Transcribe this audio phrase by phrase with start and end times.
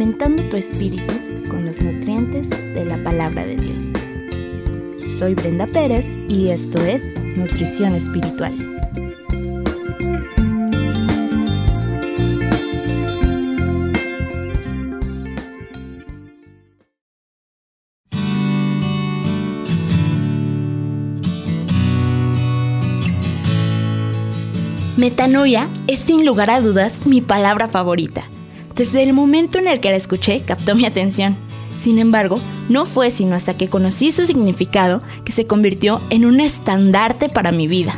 [0.00, 1.12] alimentando tu espíritu
[1.50, 3.84] con los nutrientes de la palabra de Dios.
[5.18, 7.02] Soy Brenda Pérez y esto es
[7.36, 8.54] Nutrición Espiritual.
[24.96, 28.30] Metanoia es sin lugar a dudas mi palabra favorita
[28.80, 31.36] desde el momento en el que la escuché, captó mi atención.
[31.82, 36.40] Sin embargo, no fue sino hasta que conocí su significado que se convirtió en un
[36.40, 37.94] estandarte para mi vida.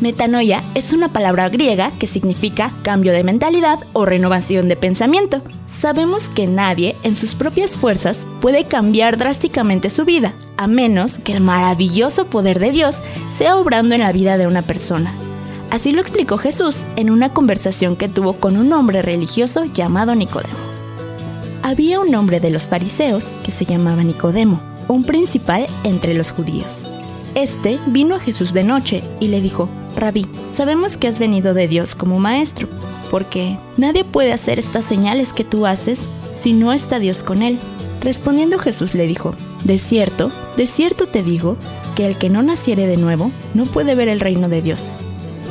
[0.00, 5.42] Metanoia es una palabra griega que significa cambio de mentalidad o renovación de pensamiento.
[5.66, 11.34] Sabemos que nadie en sus propias fuerzas puede cambiar drásticamente su vida, a menos que
[11.34, 15.12] el maravilloso poder de Dios sea obrando en la vida de una persona.
[15.72, 20.58] Así lo explicó Jesús en una conversación que tuvo con un hombre religioso llamado Nicodemo.
[21.62, 26.84] Había un hombre de los fariseos que se llamaba Nicodemo, un principal entre los judíos.
[27.34, 31.68] Este vino a Jesús de noche y le dijo, Rabí, sabemos que has venido de
[31.68, 32.68] Dios como maestro,
[33.10, 36.00] porque nadie puede hacer estas señales que tú haces
[36.30, 37.58] si no está Dios con él.
[38.02, 39.34] Respondiendo Jesús le dijo,
[39.64, 41.56] De cierto, de cierto te digo,
[41.96, 44.98] que el que no naciere de nuevo no puede ver el reino de Dios.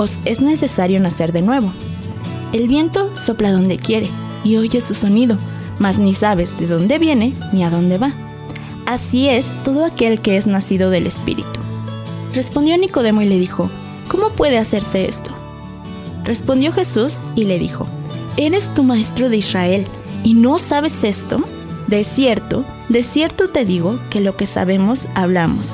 [0.00, 1.70] os es necesario nacer de nuevo.
[2.54, 4.08] El viento sopla donde quiere
[4.44, 5.36] y oye su sonido,
[5.78, 8.12] mas ni sabes de dónde viene ni a dónde va.
[8.86, 11.60] Así es todo aquel que es nacido del Espíritu.
[12.34, 13.68] Respondió Nicodemo y le dijo,
[14.08, 15.32] ¿cómo puede hacerse esto?
[16.24, 17.86] Respondió Jesús y le dijo,
[18.38, 19.86] ¿eres tu maestro de Israel
[20.24, 21.44] y no sabes esto?
[21.88, 25.72] De cierto, de cierto te digo que lo que sabemos hablamos,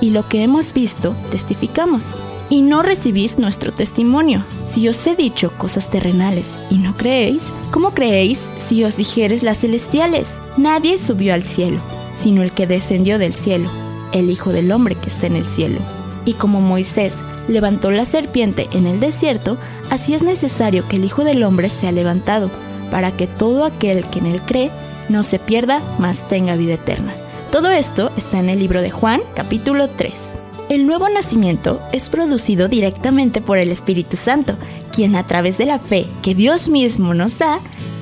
[0.00, 2.14] y lo que hemos visto testificamos
[2.48, 4.44] y no recibís nuestro testimonio.
[4.66, 9.58] Si os he dicho cosas terrenales y no creéis, ¿cómo creéis si os dijeres las
[9.58, 10.38] celestiales?
[10.56, 11.80] Nadie subió al cielo,
[12.14, 13.70] sino el que descendió del cielo,
[14.12, 15.80] el Hijo del Hombre que está en el cielo.
[16.24, 17.14] Y como Moisés
[17.48, 19.56] levantó la serpiente en el desierto,
[19.90, 22.50] así es necesario que el Hijo del Hombre sea levantado,
[22.90, 24.70] para que todo aquel que en él cree
[25.08, 27.14] no se pierda, mas tenga vida eterna.
[27.50, 30.38] Todo esto está en el libro de Juan, capítulo 3.
[30.68, 34.56] El nuevo nacimiento es producido directamente por el Espíritu Santo,
[34.92, 37.60] quien a través de la fe que Dios mismo nos da,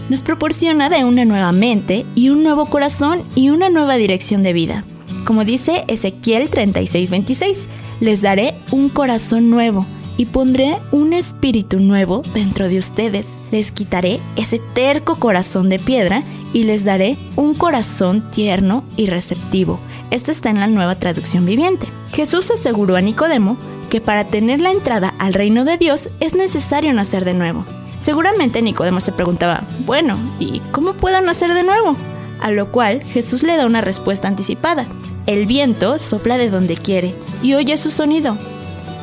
[0.09, 4.55] nos proporciona de una nueva mente y un nuevo corazón y una nueva dirección de
[4.55, 4.85] vida.
[5.27, 7.67] Como dice Ezequiel 36:26,
[8.01, 13.27] les daré un corazón nuevo y pondré un espíritu nuevo dentro de ustedes.
[13.51, 19.81] Les quitaré ese terco corazón de piedra y les daré un corazón tierno y receptivo.
[20.11, 21.89] Esto está en la nueva traducción viviente.
[22.13, 23.57] Jesús aseguró a Nicodemo
[23.91, 27.65] que para tener la entrada al reino de Dios es necesario nacer de nuevo.
[27.99, 31.97] Seguramente Nicodemo se preguntaba, bueno, ¿y cómo puedo nacer de nuevo?
[32.41, 34.87] A lo cual Jesús le da una respuesta anticipada.
[35.27, 38.37] El viento sopla de donde quiere y oye su sonido,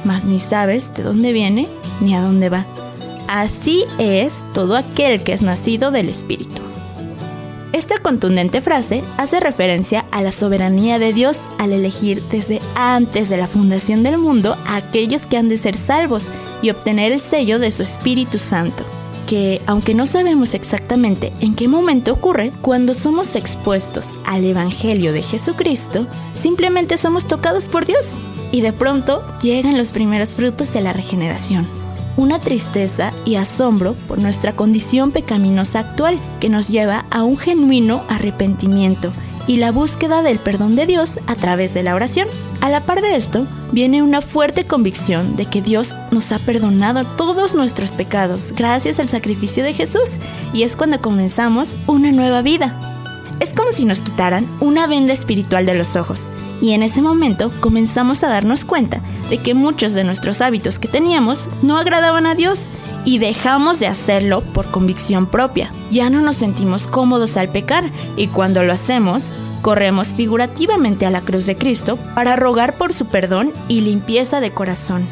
[0.03, 1.67] mas ni sabes de dónde viene
[2.00, 2.66] ni a dónde va.
[3.28, 6.62] Así es todo aquel que es nacido del Espíritu.
[7.72, 13.38] Esta contundente frase hace referencia a la soberanía de Dios al elegir desde antes de
[13.38, 16.28] la fundación del mundo a aquellos que han de ser salvos
[16.61, 18.85] y obtener el sello de su Espíritu Santo
[19.31, 25.22] que, aunque no sabemos exactamente en qué momento ocurre, cuando somos expuestos al Evangelio de
[25.22, 28.17] Jesucristo, simplemente somos tocados por Dios
[28.51, 31.67] y de pronto llegan los primeros frutos de la regeneración
[32.17, 38.03] una tristeza y asombro por nuestra condición pecaminosa actual que nos lleva a un genuino
[38.09, 39.11] arrepentimiento
[39.47, 42.27] y la búsqueda del perdón de Dios a través de la oración.
[42.61, 47.05] A la par de esto, viene una fuerte convicción de que Dios nos ha perdonado
[47.17, 50.19] todos nuestros pecados gracias al sacrificio de Jesús
[50.53, 52.87] y es cuando comenzamos una nueva vida.
[53.39, 56.29] Es como si nos quitaran una venda espiritual de los ojos
[56.61, 60.87] y en ese momento comenzamos a darnos cuenta de que muchos de nuestros hábitos que
[60.87, 62.69] teníamos no agradaban a Dios
[63.03, 65.72] y dejamos de hacerlo por convicción propia.
[65.90, 71.22] Ya no nos sentimos cómodos al pecar y cuando lo hacemos, corremos figurativamente a la
[71.22, 75.08] cruz de Cristo para rogar por su perdón y limpieza de corazón.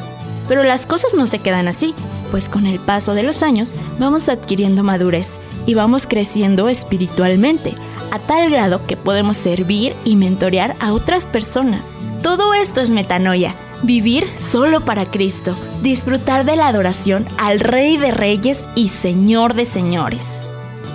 [0.47, 1.93] Pero las cosas no se quedan así,
[2.31, 7.75] pues con el paso de los años vamos adquiriendo madurez y vamos creciendo espiritualmente
[8.11, 11.97] a tal grado que podemos servir y mentorear a otras personas.
[12.21, 18.11] Todo esto es metanoia, vivir solo para Cristo, disfrutar de la adoración al Rey de
[18.11, 20.39] Reyes y Señor de Señores.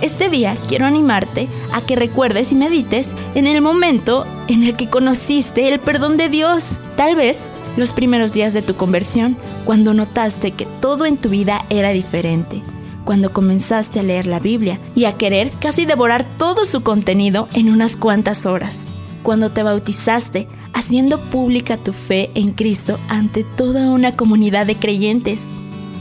[0.01, 4.89] Este día quiero animarte a que recuerdes y medites en el momento en el que
[4.89, 6.77] conociste el perdón de Dios.
[6.95, 11.65] Tal vez los primeros días de tu conversión, cuando notaste que todo en tu vida
[11.69, 12.61] era diferente,
[13.05, 17.69] cuando comenzaste a leer la Biblia y a querer casi devorar todo su contenido en
[17.69, 18.87] unas cuantas horas,
[19.23, 25.43] cuando te bautizaste haciendo pública tu fe en Cristo ante toda una comunidad de creyentes,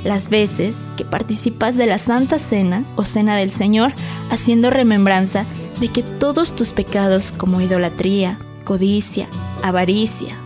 [0.02, 3.92] las veces que participas de la Santa Cena o Cena del Señor
[4.30, 5.46] haciendo remembranza
[5.80, 9.28] de que todos tus pecados como idolatría, codicia,
[9.62, 10.36] avaricia,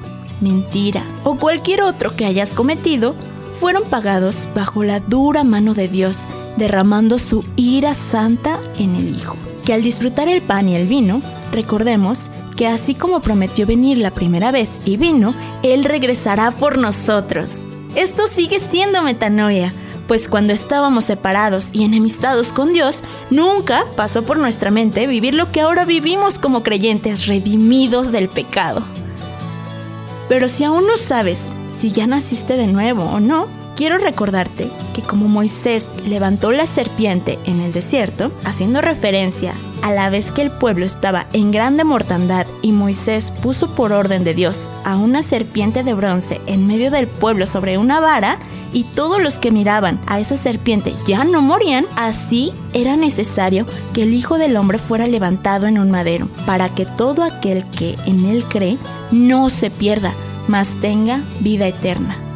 [0.40, 3.14] mentira o cualquier otro que hayas cometido
[3.60, 6.26] fueron pagados bajo la dura mano de Dios,
[6.58, 9.36] derramando su ira santa en el Hijo.
[9.64, 11.22] Que al disfrutar el pan y el vino,
[11.52, 17.60] recordemos que así como prometió venir la primera vez y vino, Él regresará por nosotros.
[17.94, 19.72] Esto sigue siendo metanoia,
[20.08, 25.52] pues cuando estábamos separados y enemistados con Dios, nunca pasó por nuestra mente vivir lo
[25.52, 28.82] que ahora vivimos como creyentes redimidos del pecado.
[30.28, 31.44] Pero si aún no sabes
[31.78, 33.46] si ya naciste de nuevo o no,
[33.78, 40.10] quiero recordarte que como Moisés levantó la serpiente en el desierto, haciendo referencia a la
[40.10, 44.68] vez que el pueblo estaba en grande mortandad y Moisés puso por orden de Dios
[44.84, 48.40] a una serpiente de bronce en medio del pueblo sobre una vara,
[48.72, 53.64] y todos los que miraban a esa serpiente ya no morían, así era necesario
[53.94, 57.94] que el Hijo del Hombre fuera levantado en un madero, para que todo aquel que
[58.06, 58.76] en él cree
[59.12, 60.12] no se pierda,
[60.48, 62.27] mas tenga vida eterna.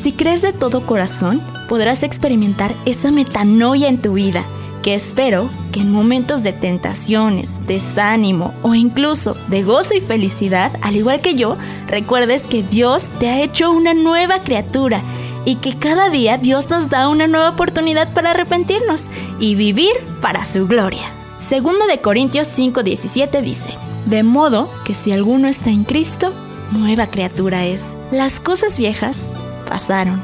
[0.00, 4.44] Si crees de todo corazón, podrás experimentar esa metanoia en tu vida
[4.82, 10.94] que espero que en momentos de tentaciones, desánimo o incluso de gozo y felicidad, al
[10.94, 11.56] igual que yo,
[11.88, 15.02] recuerdes que Dios te ha hecho una nueva criatura
[15.44, 19.08] y que cada día Dios nos da una nueva oportunidad para arrepentirnos
[19.40, 21.10] y vivir para su gloria.
[21.40, 23.74] Segunda de Corintios 5:17 dice,
[24.06, 26.32] de modo que si alguno está en Cristo,
[26.70, 27.96] nueva criatura es.
[28.12, 29.32] Las cosas viejas
[29.78, 30.20] pasaron.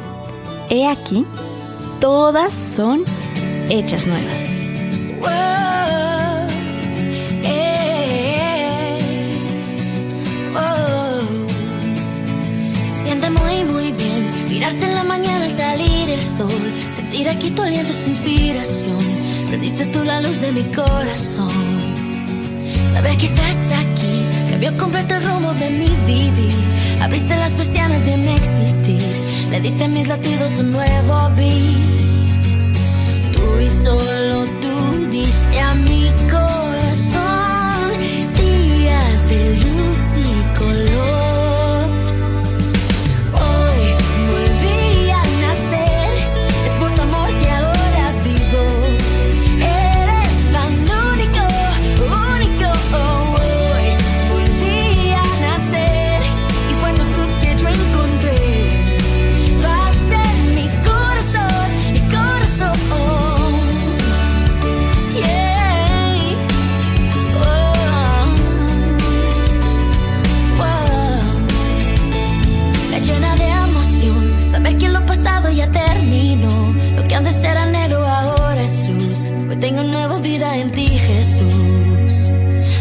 [0.68, 1.24] He aquí,
[2.00, 3.04] todas son
[3.68, 4.44] hechas nuevas.
[13.04, 16.50] Siente muy, muy bien mirarte en la mañana al salir el sol,
[16.92, 18.98] sentir aquí tu aliento, su inspiración.
[19.46, 21.52] Prendiste tú la luz de mi corazón.
[22.92, 24.14] Saber que estás aquí
[24.50, 26.64] cambió completo el rumbo de mi vivir.
[27.00, 29.14] Abriste las persianas de mi existir,
[29.54, 32.74] le diste a mis latidos un nuevo beat.
[33.64, 37.92] Y solo tú diste a mi corazón.
[38.34, 40.03] Días de luz
[80.22, 82.32] Vida en ti, Jesús.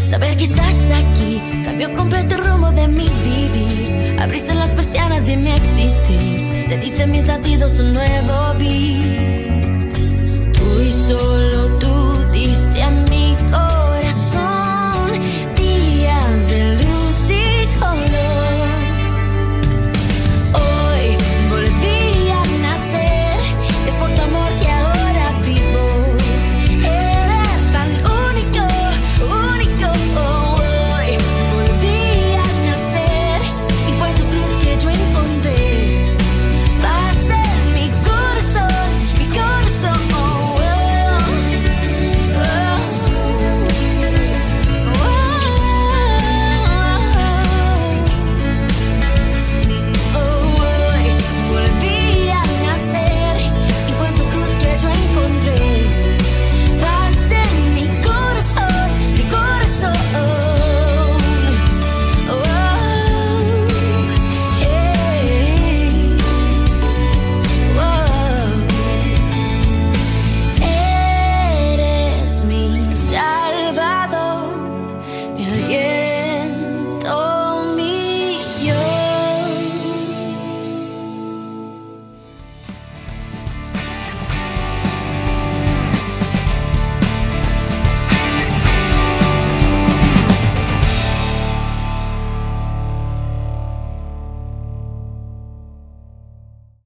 [0.08, 4.16] Saber que estás aquí cambió completo el rumbo de mi vivir.
[4.18, 6.66] Abriste las persianas de mi existir.
[6.68, 9.92] Te diste mis latidos un nuevo beat.
[10.52, 11.83] Tú y solo tú